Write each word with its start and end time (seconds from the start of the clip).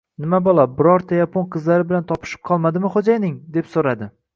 —Nima 0.23 0.37
balo, 0.47 0.63
birorta 0.79 1.21
yapon 1.21 1.47
qizlari 1.57 1.87
bilan 1.93 2.11
topishib 2.15 2.45
qolmadimi 2.53 2.95
xo‘jayinning?– 2.97 3.41
deb 3.59 3.75
so‘radi. 3.77 4.15